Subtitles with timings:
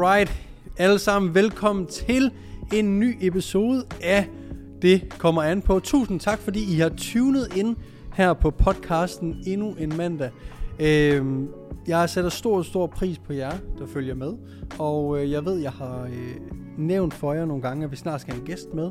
[0.00, 0.32] Alright,
[0.78, 2.30] alle sammen velkommen til
[2.72, 4.28] en ny episode af
[4.82, 5.80] Det kommer an på.
[5.80, 7.76] Tusind tak, fordi I har tunet ind
[8.14, 10.30] her på podcasten endnu en mandag.
[10.78, 11.48] Øhm,
[11.86, 14.32] jeg sætter stor, stor pris på jer, der følger med.
[14.78, 16.34] Og øh, jeg ved, jeg har øh,
[16.78, 18.90] nævnt for jer nogle gange, at vi snart skal have en gæst med.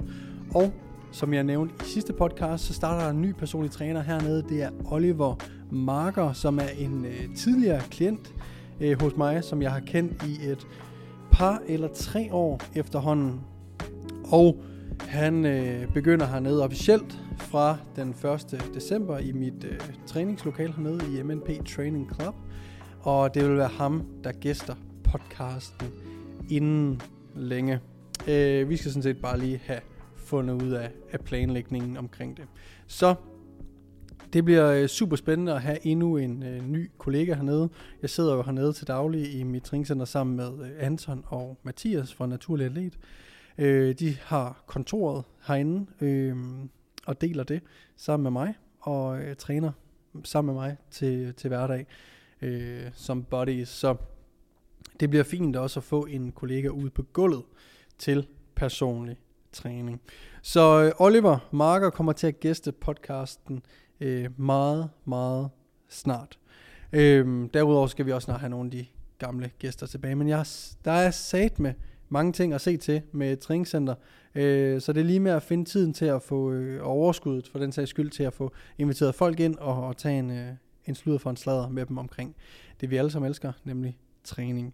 [0.55, 0.73] Og
[1.11, 4.43] som jeg nævnte i sidste podcast, så starter der en ny personlig træner hernede.
[4.49, 5.35] Det er Oliver
[5.71, 8.33] Marker, som er en øh, tidligere klient
[8.81, 10.67] øh, hos mig, som jeg har kendt i et
[11.39, 13.41] par eller tre år efterhånden.
[14.31, 14.61] Og
[14.99, 18.71] han øh, begynder hernede officielt fra den 1.
[18.73, 22.35] december i mit øh, træningslokal hernede i MNP Training Club.
[23.01, 25.87] Og det vil være ham, der gæster podcasten
[26.49, 27.01] inden
[27.35, 27.79] længe.
[28.27, 29.81] Øh, vi skal sådan set bare lige have
[30.15, 32.45] fundet ud af, af planlægningen omkring det.
[32.87, 33.15] Så
[34.33, 37.69] det bliver øh, super spændende at have endnu en øh, ny kollega hernede.
[38.01, 42.13] Jeg sidder jo hernede til daglig i mit træningscenter sammen med øh, Anton og Mathias
[42.13, 42.99] fra Naturlig Atlet.
[43.57, 46.35] Øh, de har kontoret herinde øh,
[47.05, 47.61] og deler det
[47.97, 49.71] sammen med mig og øh, træner
[50.23, 51.85] sammen med mig til, til hverdag
[52.41, 53.69] øh, som buddies.
[53.69, 53.95] Så
[54.99, 57.43] det bliver fint også at få en kollega ud på gulvet
[57.97, 59.17] til personlig
[59.51, 60.01] træning.
[60.41, 63.63] Så øh, Oliver Marker kommer til at gæste podcasten
[63.99, 65.49] øh, meget, meget
[65.89, 66.39] snart.
[66.93, 68.85] Øh, derudover skal vi også snart have nogle af de
[69.17, 70.15] gamle gæster tilbage.
[70.15, 70.45] Men jeg,
[70.85, 71.73] der er sat med
[72.09, 73.95] mange ting at se til med et træningscenter.
[74.35, 77.59] Øh, så det er lige med at finde tiden til at få øh, overskuddet for
[77.59, 80.53] den sags skyld til at få inviteret folk ind og, og tage en, øh,
[80.85, 82.35] en sludder for en sladder med dem omkring
[82.81, 84.73] det vi alle sammen elsker, nemlig træning.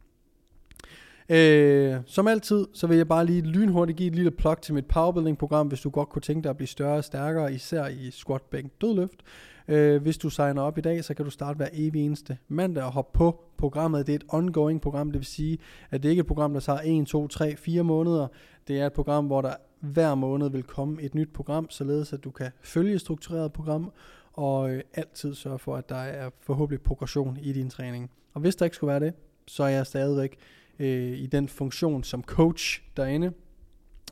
[1.30, 4.86] Øh, som altid, så vil jeg bare lige lynhurtigt give et lille plug til mit
[4.86, 8.42] powerbuilding-program, hvis du godt kunne tænke dig at blive større og stærkere, især i squat,
[8.42, 9.24] bænk, dødløft.
[9.68, 12.84] Øh, hvis du signer op i dag, så kan du starte hver evig eneste mandag
[12.84, 14.08] og hoppe på programmet.
[14.08, 15.58] Det er et ongoing program, det vil sige,
[15.92, 18.28] at det ikke er et program, der tager 1, 2, 3, 4 måneder.
[18.68, 22.24] Det er et program, hvor der hver måned vil komme et nyt program, således at
[22.24, 23.92] du kan følge et struktureret program,
[24.34, 28.12] og øh, altid sørge for, at der er forhåbentlig progression i din træning.
[28.34, 29.14] Og hvis der ikke skulle være det,
[29.48, 30.38] så er jeg stadigvæk
[30.80, 33.34] øh, i den funktion som coach derinde.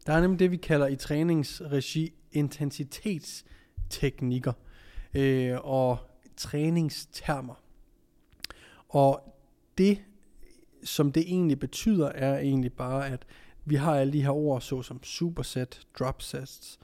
[0.06, 4.52] der er nemlig det, vi kalder i træningsregi intensitetsteknikker
[5.14, 5.98] øh, og
[6.36, 7.54] træningstermer.
[8.88, 9.36] Og
[9.78, 9.98] det,
[10.84, 13.26] som det egentlig betyder, er egentlig bare, at
[13.64, 16.78] vi har alle de her ord, såsom superset, dropsets,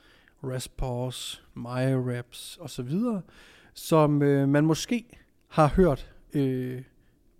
[0.45, 2.91] rest pause, my reps osv.,
[3.75, 5.05] som øh, man måske
[5.49, 6.83] har hørt øh,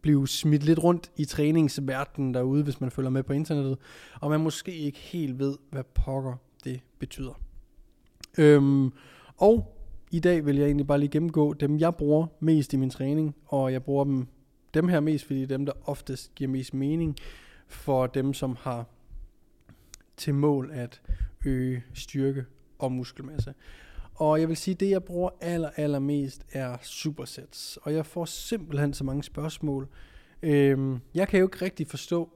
[0.01, 3.79] blive smidt lidt rundt i træningsverdenen derude, hvis man følger med på internettet,
[4.21, 7.41] og man måske ikke helt ved, hvad pokker det betyder.
[8.39, 8.93] Øhm,
[9.37, 9.75] og
[10.11, 13.37] i dag vil jeg egentlig bare lige gennemgå dem, jeg bruger mest i min træning,
[13.47, 14.27] og jeg bruger dem,
[14.75, 17.17] dem her mest, fordi det er dem, der oftest giver mest mening
[17.69, 18.87] for dem, som har
[20.17, 21.01] til mål at
[21.45, 22.45] øge styrke
[22.79, 23.55] og muskelmasse.
[24.19, 27.79] Og jeg vil sige, at det jeg bruger aller, aller mest er supersets.
[27.83, 29.89] Og jeg får simpelthen så mange spørgsmål.
[30.43, 32.31] Øhm, jeg kan jo ikke rigtig forstå,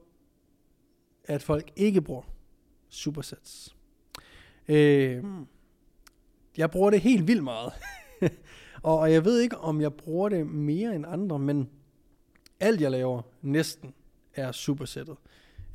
[1.23, 2.23] at folk ikke bruger
[2.89, 3.75] supersets.
[4.67, 5.47] Øhm,
[6.57, 7.73] jeg bruger det helt vildt meget.
[8.83, 11.69] og jeg ved ikke, om jeg bruger det mere end andre, men
[12.59, 13.93] alt jeg laver næsten
[14.35, 15.15] er supersættet.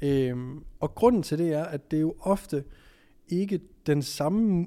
[0.03, 2.65] Øhm, og grunden til det er, at det er jo ofte
[3.29, 4.67] ikke den samme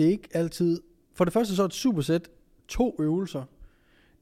[0.00, 0.80] det er ikke altid...
[1.14, 2.28] For det første så er et supersæt
[2.68, 3.44] to øvelser,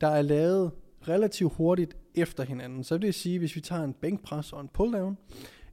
[0.01, 0.71] der er lavet
[1.09, 2.85] relativt hurtigt efter hinanden.
[2.85, 5.19] Så det vil sige, hvis vi tager en bænkpres og en pulldown,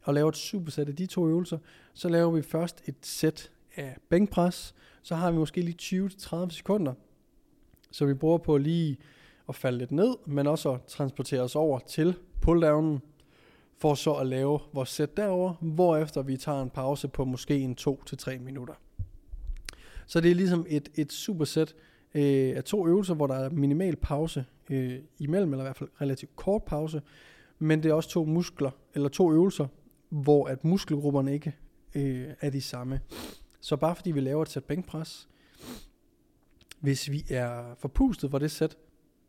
[0.01, 1.57] og laver et supersæt af de to øvelser,
[1.93, 6.93] så laver vi først et sæt af bænkpres, så har vi måske lige 20-30 sekunder,
[7.91, 8.97] så vi bruger på lige
[9.49, 13.01] at falde lidt ned, men også at transportere os over til pulldownen,
[13.77, 17.77] for så at lave vores sæt derover, hvorefter vi tager en pause på måske en
[17.81, 18.73] 2-3 minutter.
[20.07, 21.75] Så det er ligesom et, et supersæt
[22.15, 25.89] øh, af to øvelser, hvor der er minimal pause øh, imellem, eller i hvert fald
[26.01, 27.01] relativt kort pause,
[27.59, 29.67] men det er også to muskler, eller to øvelser,
[30.09, 31.55] hvor at muskelgrupperne ikke
[31.95, 32.99] øh, er de samme.
[33.61, 35.29] Så bare fordi vi laver et sæt bænkpres,
[36.79, 38.77] hvis vi er forpustet for det sæt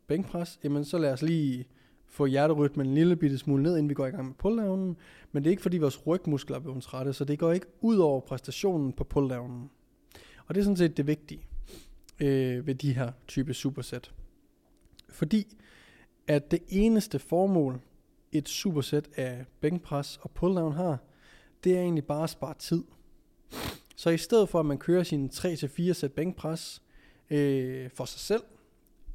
[0.07, 1.67] bænkpres, jamen så lad os lige
[2.07, 4.97] få hjerterytmen en lille bitte smule ned, inden vi går i gang med pulldownen,
[5.31, 7.97] men det er ikke fordi vores rygmuskler er blevet trætte, så det går ikke ud
[7.97, 9.69] over præstationen på pulldownen.
[10.47, 11.41] Og det er sådan set det vigtige
[12.19, 14.11] øh, ved de her type supersæt.
[15.09, 15.57] Fordi
[16.27, 17.81] at det eneste formål,
[18.31, 20.97] et supersæt af bænkpres og pulldown har,
[21.63, 22.83] det er egentlig bare at spare tid.
[23.95, 26.81] Så i stedet for at man kører sine 3-4 sæt bænkpres
[27.29, 28.43] øh, for sig selv,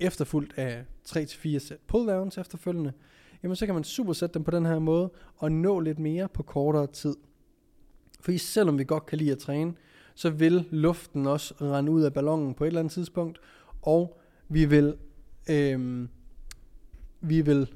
[0.00, 2.92] efterfulgt af 3-4 sæt pulldowns efterfølgende,
[3.42, 6.42] jamen så kan man supersætte dem på den her måde og nå lidt mere på
[6.42, 7.16] kortere tid.
[8.20, 9.74] For selvom vi godt kan lide at træne,
[10.14, 13.38] så vil luften også rende ud af ballonen på et eller andet tidspunkt,
[13.82, 14.96] og vi vil,
[15.50, 16.08] øh,
[17.20, 17.74] vi vil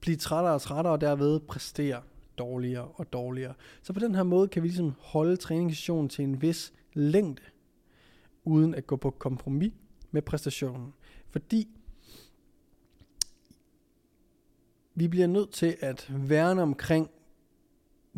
[0.00, 2.02] blive trættere og trættere, og derved præstere
[2.38, 3.54] dårligere og dårligere.
[3.82, 7.42] Så på den her måde kan vi ligesom holde træningssessionen til en vis længde,
[8.44, 9.72] uden at gå på kompromis
[10.10, 10.94] med præstationen.
[11.30, 11.68] Fordi
[14.94, 17.10] vi bliver nødt til at værne omkring,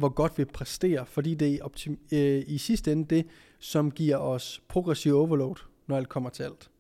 [0.01, 3.27] hvor godt vi præsterer, fordi det er optim- øh, i sidste ende det,
[3.59, 5.55] som giver os progressiv overload,
[5.87, 6.71] når alt kommer til alt.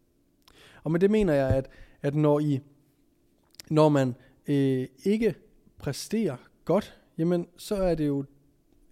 [0.84, 1.70] Og med det mener jeg, at,
[2.02, 2.61] at når, I,
[3.70, 4.14] når man
[4.49, 5.34] øh, ikke
[5.78, 8.25] præsterer godt, jamen så er det jo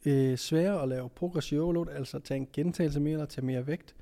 [0.05, 3.95] øh, sværere at lave progressiv overload, altså tage en gentagelse mere eller tage mere vægt.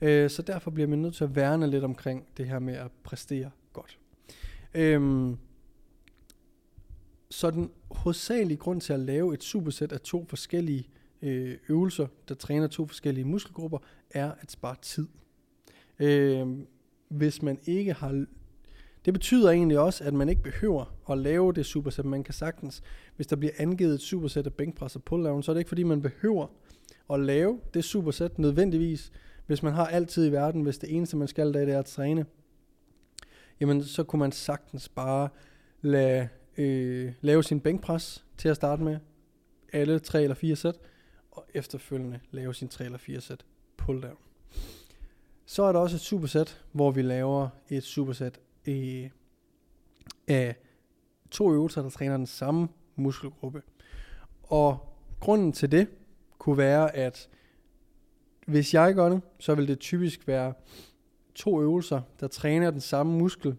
[0.00, 2.90] Øh, så derfor bliver man nødt til at værne lidt omkring det her med at
[3.02, 3.98] præstere godt.
[4.74, 5.38] Øhm,
[7.30, 10.88] så den hovedsagelige grund til at lave et supersæt af to forskellige
[11.22, 13.78] øh, øvelser, der træner to forskellige muskelgrupper,
[14.10, 15.08] er at spare tid.
[15.98, 16.48] Øh,
[17.08, 18.24] hvis man ikke har...
[19.04, 22.04] Det betyder egentlig også, at man ikke behøver at lave det supersæt.
[22.04, 22.82] Man kan sagtens,
[23.16, 25.82] hvis der bliver angivet et supersæt af bænkpres og pull så er det ikke fordi,
[25.82, 26.46] man behøver
[27.10, 29.12] at lave det supersæt nødvendigvis,
[29.46, 32.26] hvis man har altid i verden, hvis det eneste, man skal, det er at træne.
[33.60, 35.28] Jamen, så kunne man sagtens bare
[35.82, 36.28] lade
[36.58, 38.98] øh, lave sin bænkpres til at starte med,
[39.72, 40.78] alle tre eller fire sæt,
[41.30, 43.44] og efterfølgende lave sin tre eller fire sæt
[43.76, 44.16] pull down.
[45.46, 49.10] Så er der også et supersæt, hvor vi laver et supersæt øh,
[50.28, 50.56] af
[51.30, 53.62] to øvelser, der træner den samme muskelgruppe.
[54.42, 55.88] Og grunden til det
[56.38, 57.28] kunne være, at
[58.46, 60.52] hvis jeg gør det, så vil det typisk være
[61.34, 63.56] to øvelser, der træner den samme muskel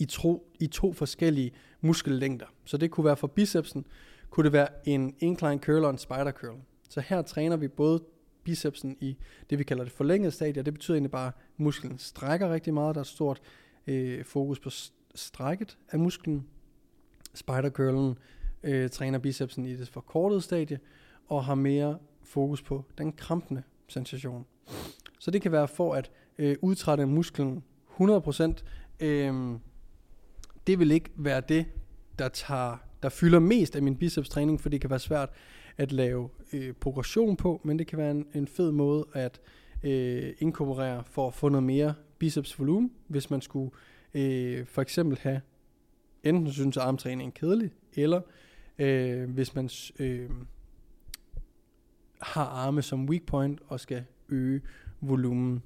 [0.00, 2.46] i to, i to forskellige muskellængder.
[2.64, 3.86] Så det kunne være for bicepsen,
[4.30, 6.58] kunne det være en incline curl og en spider curl.
[6.88, 8.00] Så her træner vi både
[8.44, 9.16] bicepsen i
[9.50, 10.62] det, vi kalder det forlængede stadie.
[10.62, 12.94] Det betyder egentlig bare, at musklen strækker rigtig meget.
[12.94, 13.40] Der er stort
[13.86, 14.70] øh, fokus på
[15.14, 16.46] strækket af musklen.
[17.34, 18.18] Spider curlen
[18.62, 20.78] øh, træner bicepsen i det forkortede stadie,
[21.26, 24.46] og har mere fokus på den krampende sensation.
[25.18, 27.64] Så det kan være for at øh, udtrætte musklen
[28.00, 28.62] 100%.
[29.00, 29.54] Øh,
[30.66, 31.66] det vil ikke være det,
[32.18, 35.28] der, tager, der fylder mest af min bicepstræning, for det kan være svært
[35.76, 39.40] at lave øh, progression på, men det kan være en, en fed måde at
[39.82, 43.70] øh, inkorporere for at få noget mere bicepsvolumen, hvis man skulle
[44.14, 45.40] øh, for eksempel have
[46.22, 48.20] enten synes at armtræning er kedelig, eller
[48.78, 50.30] øh, hvis man øh,
[52.20, 54.60] har arme som weak point og skal øge
[55.00, 55.62] volumen.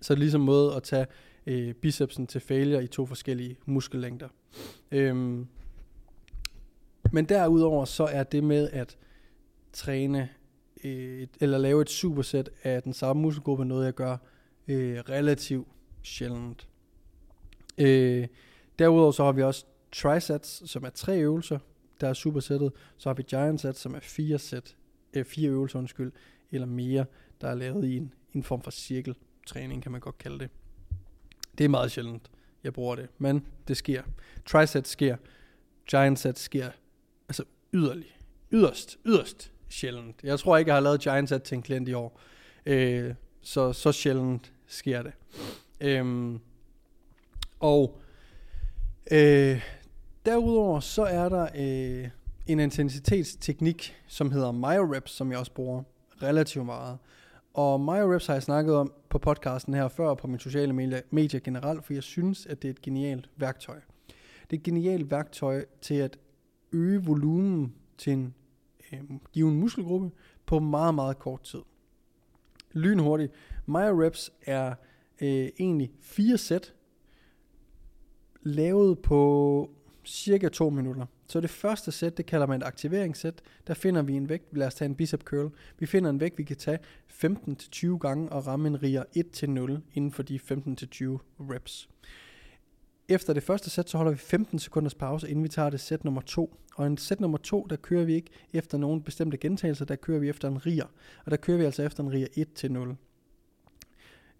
[0.00, 1.06] Så det er ligesom en måde at tage
[1.46, 4.28] øh, bicepsen til failure i to forskellige muskellængder.
[4.90, 5.46] Øhm,
[7.12, 8.96] men derudover så er det med at
[9.72, 10.28] træne
[10.84, 14.16] øh, et, eller lave et supersæt af den samme muskelgruppe noget, jeg gør
[14.68, 15.68] øh, relativt
[16.02, 16.68] sjældent.
[17.78, 18.26] Øh,
[18.78, 21.58] derudover så har vi også trisets, som er tre øvelser,
[22.00, 22.72] der er supersættet.
[22.96, 24.76] Så har vi giant sets, som er fire, sæt,
[25.14, 26.12] øh, fire øvelser, undskyld,
[26.52, 27.04] eller mere,
[27.40, 30.50] der er lavet i en, en form for cirkeltræning, kan man godt kalde det.
[31.58, 32.30] Det er meget sjældent,
[32.64, 34.02] jeg bruger det, men det sker.
[34.46, 35.16] Trisets sker,
[35.90, 36.70] giant set sker,
[37.28, 37.44] altså
[37.74, 38.16] yderlig,
[38.52, 40.16] yderst, yderst sjældent.
[40.22, 42.20] Jeg tror ikke, jeg har lavet giant set til en klient i år.
[42.66, 45.12] Øh, så, så sjældent sker det.
[45.80, 46.40] Øhm,
[47.60, 48.00] og
[49.10, 49.62] øh,
[50.26, 52.08] derudover så er der øh,
[52.46, 55.82] en intensitetsteknik, som hedder MyoReps, som jeg også bruger
[56.22, 56.98] relativt meget.
[57.54, 60.72] Og MyoReps har jeg snakket om på podcasten her før, på mine sociale
[61.10, 63.80] medier generelt, for jeg synes, at det er et genialt værktøj.
[64.50, 66.18] Det er et genialt værktøj til at
[66.72, 68.34] øge volumen til en
[68.92, 69.00] øh,
[69.32, 70.10] given muskelgruppe
[70.46, 71.62] på meget, meget kort tid.
[72.72, 73.32] Lynhurtigt.
[73.66, 74.74] MyoReps er
[75.20, 76.74] øh, egentlig fire sæt,
[78.42, 79.70] lavet på
[80.04, 81.06] cirka 2 minutter.
[81.26, 83.42] Så det første sæt, det kalder man et aktiveringssæt.
[83.66, 85.52] Der finder vi en vægt, lad os tage en bicep curl.
[85.78, 90.12] Vi finder en vægt, vi kan tage 15-20 gange og ramme en riger 1-0 inden
[90.12, 90.48] for de 15-20
[91.40, 91.88] reps.
[93.08, 96.04] Efter det første sæt, så holder vi 15 sekunders pause, inden vi tager det sæt
[96.04, 96.56] nummer 2.
[96.76, 100.18] Og en sæt nummer 2, der kører vi ikke efter nogen bestemte gentagelser, der kører
[100.18, 100.86] vi efter en riger.
[101.24, 102.96] Og der kører vi altså efter en riger 1 til 0.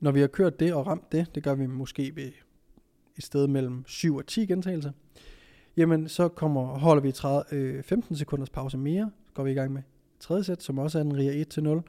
[0.00, 2.32] Når vi har kørt det og ramt det, det gør vi måske ved
[3.16, 4.92] et sted mellem 7 og 10 gentagelser,
[5.76, 9.54] jamen så kommer, holder vi 30, øh, 15 sekunders pause mere, så går vi i
[9.54, 9.82] gang med
[10.20, 11.82] tredje sæt, som også er en riger 1 til 0,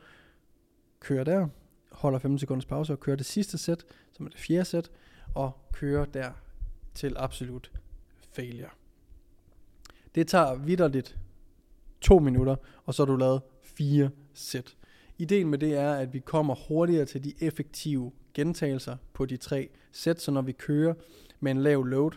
[1.00, 1.48] kører der,
[1.92, 4.92] holder 15 sekunders pause og kører det sidste sæt, som er det fjerde sæt,
[5.36, 6.32] og kører der
[6.94, 7.72] til absolut
[8.34, 8.70] failure.
[10.16, 11.18] Det tager vidderligt
[12.02, 14.76] to minutter, og så har du lavet fire sæt.
[15.18, 19.70] Ideen med det er, at vi kommer hurtigere til de effektive gentagelser på de tre
[19.92, 20.94] sæt, så når vi kører
[21.40, 22.12] med en lav load,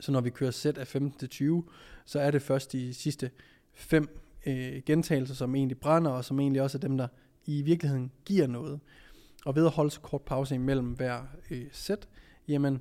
[0.00, 1.64] så når vi kører sæt af 15 til 20,
[2.04, 3.30] så er det først de sidste
[3.74, 7.08] fem øh, gentagelser, som egentlig brænder, og som egentlig også er dem, der
[7.46, 8.80] i virkeligheden giver noget.
[9.44, 12.08] Og ved at holde så kort pause imellem hver øh, sæt,
[12.48, 12.80] jamen,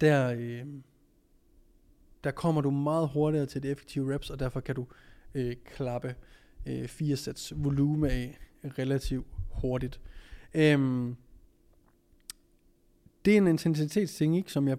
[0.00, 0.66] der, øh,
[2.24, 4.86] der kommer du meget hurtigere til de effektive reps, og derfor kan du
[5.34, 6.14] øh, klappe
[6.66, 10.00] øh, fire sæts volume af relativt hurtigt.
[10.54, 11.16] Øhm,
[13.24, 14.78] det er en intensitetsting, ikke, som jeg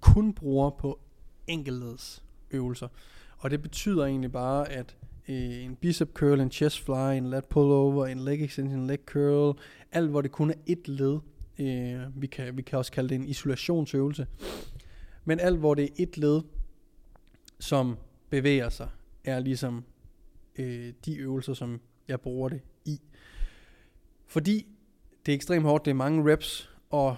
[0.00, 1.00] kun bruger på
[1.46, 2.88] enkeltleds øvelser.
[3.38, 4.96] Og det betyder egentlig bare, at
[5.28, 8.98] øh, en bicep curl, en chest fly, en lat pullover, en leg extension, en leg
[9.06, 9.58] curl,
[9.92, 11.18] alt hvor det kun er et led.
[11.58, 14.26] Øh, vi, kan, vi kan også kalde det en isolationsøvelse.
[15.24, 16.42] Men alt hvor det er et led,
[17.58, 17.96] som
[18.30, 18.88] bevæger sig,
[19.24, 19.84] er ligesom
[20.56, 23.00] øh, de øvelser, som jeg bruger det i.
[24.26, 24.66] Fordi
[25.26, 27.16] det er ekstremt hårdt, det er mange reps, og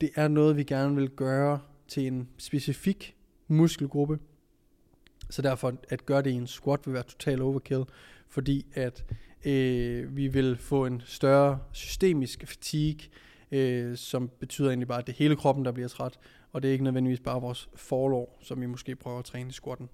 [0.00, 3.16] det er noget, vi gerne vil gøre til en specifik
[3.48, 4.18] muskelgruppe.
[5.30, 7.84] Så derfor at gøre det i en squat vil være total overkill,
[8.28, 9.04] fordi at
[9.44, 13.00] øh, vi vil få en større systemisk fatigue,
[13.50, 16.18] øh, som betyder egentlig bare, at det hele kroppen, der bliver træt,
[16.52, 19.52] og det er ikke nødvendigvis bare vores forlår, som vi måske prøver at træne i
[19.52, 19.88] squatten,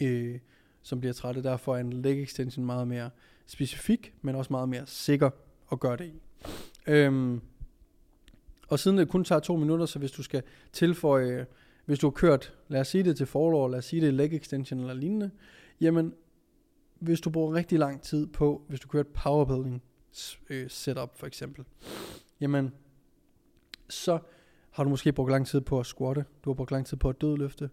[0.00, 0.38] øh,
[0.82, 1.44] som bliver træt.
[1.44, 3.10] Derfor er en leg extension meget mere
[3.46, 5.30] specifik, men også meget mere sikker
[5.72, 6.22] at gøre det i.
[6.86, 7.40] Øhm,
[8.68, 10.42] og siden det kun tager to minutter, så hvis du skal
[10.72, 11.46] tilføje
[11.86, 14.34] hvis du har kørt, lad os sige det til forlår, lad os sige det leg
[14.34, 15.30] extension eller lignende,
[15.80, 16.14] jamen,
[16.98, 19.82] hvis du bruger rigtig lang tid på, hvis du kører et powerbuilding
[20.50, 21.64] øh, setup for eksempel,
[22.40, 22.72] jamen,
[23.88, 24.18] så
[24.70, 27.08] har du måske brugt lang tid på at squatte, du har brugt lang tid på
[27.08, 27.70] at dødløfte,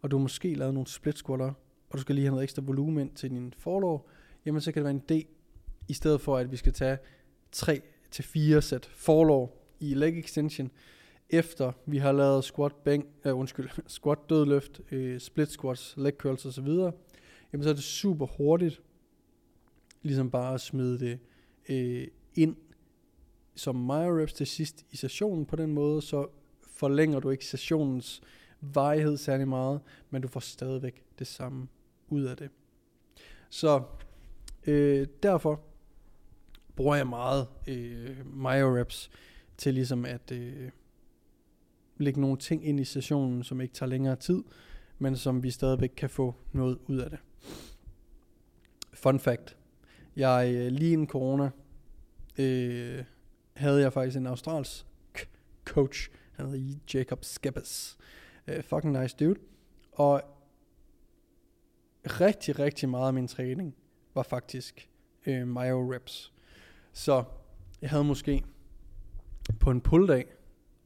[0.00, 1.52] og du har måske lavet nogle split squatter,
[1.90, 4.08] og du skal lige have noget ekstra volumen til din forlov,
[4.46, 5.26] jamen så kan det være en idé,
[5.88, 6.98] i stedet for at vi skal tage
[7.52, 10.70] 3 til 4 sæt forlov, i leg extension,
[11.30, 16.46] efter vi har lavet squat bank, uh, undskyld, squat dødløft, uh, split squats, leg curls
[16.46, 16.68] osv.,
[17.52, 18.82] jamen så er det super hurtigt,
[20.02, 21.18] ligesom bare at smide det
[21.68, 22.56] uh, ind
[23.54, 26.26] som reps til sidst i sessionen på den måde, så
[26.62, 28.22] forlænger du ikke sessionens
[28.60, 31.68] varighed særlig meget, men du får stadigvæk det samme
[32.08, 32.50] ud af det.
[33.50, 33.82] Så
[34.66, 35.60] øh, derfor
[36.76, 39.10] bruger jeg meget øh, reps
[39.62, 40.70] til ligesom at øh,
[41.96, 44.42] lægge nogle ting ind i sessionen, som ikke tager længere tid,
[44.98, 47.18] men som vi stadigvæk kan få noget ud af det.
[48.92, 49.56] Fun fact.
[50.16, 51.50] Jeg øh, lige inden corona
[52.38, 53.04] øh,
[53.52, 54.86] havde jeg faktisk en australsk
[55.64, 56.10] coach.
[56.32, 57.98] Han hedder Jacob Skeppes.
[58.46, 59.40] Øh, fucking nice dude.
[59.92, 60.22] Og
[62.04, 63.74] rigtig, rigtig meget af min træning
[64.14, 64.88] var faktisk
[65.26, 66.32] øh, myo reps.
[66.92, 67.24] Så
[67.82, 68.44] jeg havde måske
[69.62, 70.26] på en pull-dag,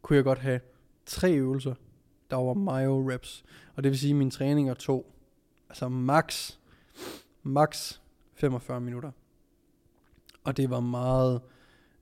[0.02, 0.60] kunne jeg godt have
[1.06, 1.74] tre øvelser,
[2.30, 3.44] der var myo reps.
[3.74, 5.12] Og det vil sige, at min træning er to.
[5.68, 6.56] Altså max,
[7.42, 7.98] max
[8.34, 9.10] 45 minutter.
[10.44, 11.40] Og det var meget,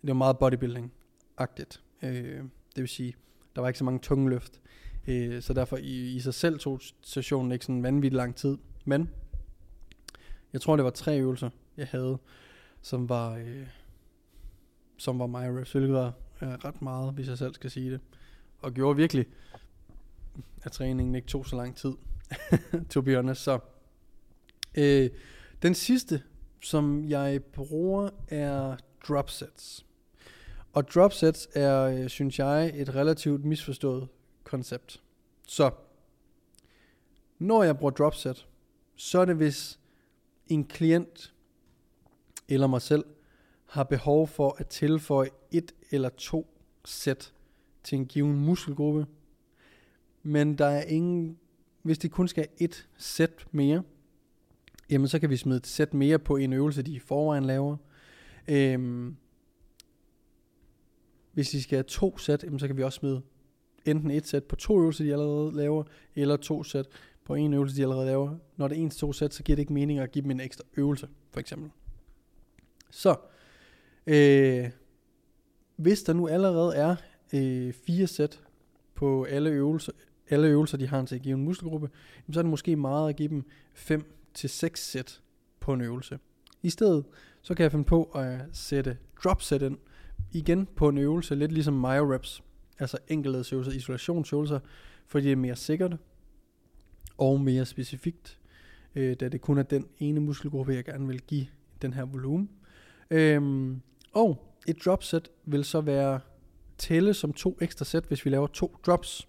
[0.00, 1.80] det var meget bodybuilding-agtigt.
[2.02, 2.38] Øh,
[2.74, 3.14] det vil sige,
[3.54, 4.60] der var ikke så mange tunge løft.
[5.06, 8.58] Øh, så derfor i, i sig selv tog sessionen ikke sådan vanvittig lang tid.
[8.84, 9.10] Men
[10.52, 12.18] jeg tror, det var tre øvelser, jeg havde,
[12.82, 13.66] som var, øh,
[14.96, 18.00] som var my reps, hvilket var ret meget, hvis jeg selv skal sige det
[18.62, 19.26] og gjorde virkelig,
[20.62, 21.92] at træningen ikke tog så lang tid,
[22.90, 23.42] to be honest.
[23.42, 23.58] Så
[24.74, 25.10] øh,
[25.62, 26.22] den sidste,
[26.60, 28.76] som jeg bruger, er
[29.08, 29.86] drop sets.
[30.72, 34.08] Og drop sets er, øh, synes jeg, et relativt misforstået
[34.44, 35.02] koncept.
[35.46, 35.70] Så,
[37.38, 38.46] når jeg bruger drop set,
[38.96, 39.78] så er det hvis
[40.46, 41.34] en klient
[42.48, 43.04] eller mig selv
[43.66, 46.46] har behov for at tilføje et eller to
[46.84, 47.32] sæt
[47.82, 49.06] til en given muskelgruppe.
[50.22, 51.38] Men der er ingen,
[51.82, 53.82] hvis de kun skal have et sæt mere,
[54.90, 57.76] jamen så kan vi smide et sæt mere på en øvelse, de i forvejen laver.
[58.48, 59.16] Øhm,
[61.32, 63.22] hvis de skal have to sæt, jamen, så kan vi også smide
[63.84, 66.86] enten et sæt på to øvelser, de allerede laver, eller to sæt
[67.24, 68.36] på en øvelse, de allerede laver.
[68.56, 70.40] Når det er en to sæt, så giver det ikke mening at give dem en
[70.40, 71.70] ekstra øvelse, for eksempel.
[72.90, 73.16] Så,
[74.06, 74.70] øh,
[75.76, 76.96] hvis der nu allerede er
[77.32, 78.40] øh, fire sæt
[78.94, 79.92] på alle øvelser,
[80.30, 81.90] alle øvelser, de har til at give en muskelgruppe,
[82.32, 83.44] så er det måske meget at give dem
[83.74, 85.20] 5 til seks sæt
[85.60, 86.18] på en øvelse.
[86.62, 87.04] I stedet,
[87.42, 89.78] så kan jeg finde på at sætte drop set ind,
[90.32, 92.42] igen på en øvelse, lidt ligesom myo reps,
[92.78, 94.58] altså enkeltledsøvelser, isolationsøvelser,
[95.06, 95.96] fordi det er mere sikkert
[97.18, 98.38] og mere specifikt,
[98.94, 101.46] øh, da det kun er den ene muskelgruppe, jeg gerne vil give
[101.82, 102.50] den her volumen.
[103.10, 103.80] Øhm,
[104.14, 106.20] og et dropset vil så være
[106.78, 109.28] tælle som to ekstra sæt, hvis vi laver to drops.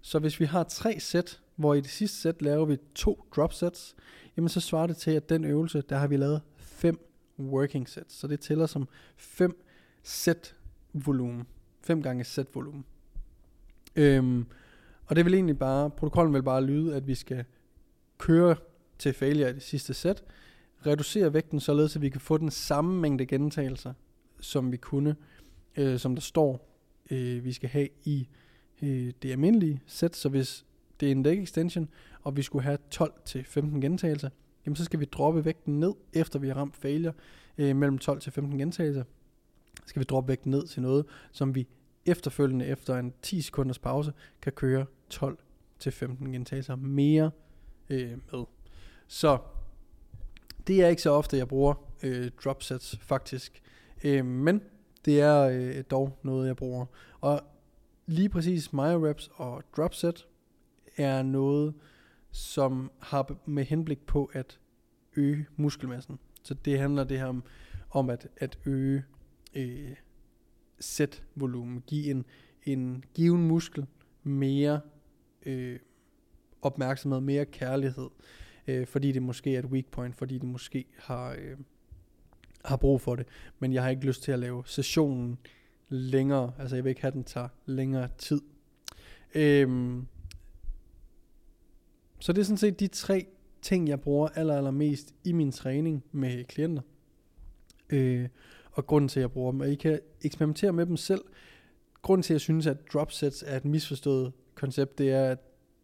[0.00, 3.96] Så hvis vi har tre sæt, hvor i det sidste sæt laver vi to dropsets,
[4.36, 7.08] jamen så svarer det til, at den øvelse, der har vi lavet fem
[7.38, 8.14] working sets.
[8.14, 9.64] Så det tæller som fem
[10.02, 10.54] sæt
[10.92, 11.46] volumen.
[11.82, 12.84] 5 gange sæt volumen.
[13.96, 14.46] Øhm,
[15.06, 17.44] og det vil egentlig bare, protokollen vil bare lyde, at vi skal
[18.18, 18.56] køre
[18.98, 20.24] til failure i det sidste sæt,
[20.86, 23.92] reducere vægten således, at vi kan få den samme mængde gentagelser,
[24.40, 25.16] som vi kunne,
[25.76, 26.68] øh, som der står,
[27.10, 28.28] øh, vi skal have i
[28.82, 30.16] øh, det almindelige sæt.
[30.16, 30.66] Så hvis
[31.00, 31.88] det er en leg extension,
[32.22, 34.30] og vi skulle have 12-15 gentagelser,
[34.66, 37.12] jamen så skal vi droppe vægten ned, efter vi har ramt failure,
[37.58, 39.04] øh, mellem 12-15 gentagelser.
[39.86, 41.66] Skal vi droppe vægten ned til noget, som vi
[42.06, 47.30] efterfølgende efter en 10 sekunders pause kan køre 12-15 gentagelser mere
[47.90, 48.44] øh, med.
[49.08, 49.38] Så
[50.66, 53.62] det er ikke så ofte, jeg bruger øh, drop sets faktisk.
[54.04, 54.62] Øh, men
[55.04, 56.86] det er øh, dog noget, jeg bruger.
[57.20, 57.40] Og
[58.06, 60.26] lige præcis myo reps og drop set
[60.96, 61.74] er noget,
[62.30, 64.58] som har med henblik på at
[65.16, 66.18] øge muskelmassen.
[66.42, 67.42] Så det handler det her om,
[67.90, 69.04] om at, at øge
[69.54, 69.96] øh,
[70.80, 72.24] sæt volumen, give en,
[72.62, 73.86] en given muskel
[74.22, 74.80] mere
[75.46, 75.78] øh,
[76.62, 78.08] opmærksomhed, mere kærlighed,
[78.66, 81.56] øh, fordi det måske er et weak point, fordi det måske har, øh,
[82.64, 83.26] har brug for det.
[83.58, 85.38] Men jeg har ikke lyst til at lave sessionen
[85.88, 88.40] længere, altså jeg vil ikke have, den tager længere tid.
[89.34, 90.06] Øhm,
[92.20, 93.26] så det er sådan set de tre
[93.62, 96.82] ting, jeg bruger aller, aller mest i min træning med klienter.
[97.90, 98.28] Øh,
[98.72, 99.60] og grunden til, at jeg bruger dem.
[99.60, 101.20] Og I kan eksperimentere med dem selv.
[102.02, 105.38] Grunden til, at jeg synes, at dropsets er et misforstået koncept, det er, at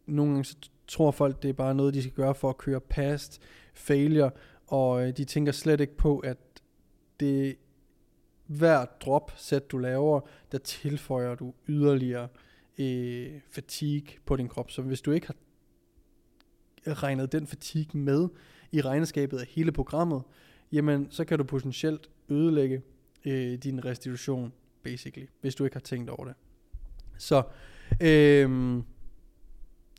[0.05, 0.55] nogle gange så
[0.87, 3.41] tror folk, det er bare noget, de skal gøre for at køre past
[3.73, 4.31] failure,
[4.67, 6.37] og øh, de tænker slet ikke på, at
[7.19, 7.57] det
[8.45, 12.27] hver drop sæt du laver, der tilføjer du yderligere
[12.77, 14.71] øh, fatigue på din krop.
[14.71, 18.27] Så hvis du ikke har regnet den fatigue med
[18.71, 20.21] i regnskabet af hele programmet,
[20.71, 22.81] jamen så kan du potentielt ødelægge
[23.25, 26.33] øh, din restitution, basically, hvis du ikke har tænkt over det.
[27.17, 27.43] Så
[28.01, 28.77] øh,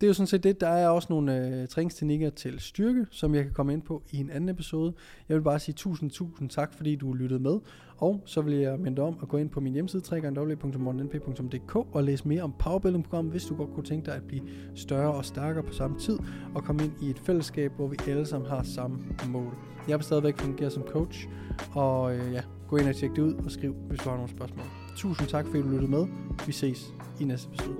[0.01, 0.61] det er jo sådan set det.
[0.61, 4.17] Der er også nogle øh, træningsteknikker til styrke, som jeg kan komme ind på i
[4.17, 4.93] en anden episode.
[5.29, 7.59] Jeg vil bare sige tusind, tusind tak, fordi du lyttede med.
[7.97, 12.29] Og så vil jeg minde om at gå ind på min hjemmeside, www.mortennp.dk og læse
[12.29, 14.43] mere om powerbuilding-programmet, hvis du godt kunne tænke dig at blive
[14.75, 16.19] større og stærkere på samme tid,
[16.55, 19.55] og komme ind i et fællesskab, hvor vi alle sammen har samme mål.
[19.89, 21.29] Jeg vil stadigvæk fungere som coach,
[21.73, 24.31] og øh, ja, gå ind og tjek det ud og skriv, hvis du har nogle
[24.31, 24.67] spørgsmål.
[24.97, 26.07] Tusind tak, fordi du lyttede med.
[26.47, 27.77] Vi ses i næste episode.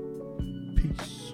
[0.77, 1.26] Peace.